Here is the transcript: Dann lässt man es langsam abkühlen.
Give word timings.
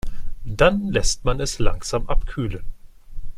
Dann 0.45 0.87
lässt 0.91 1.25
man 1.25 1.39
es 1.39 1.59
langsam 1.59 2.09
abkühlen. 2.09 2.63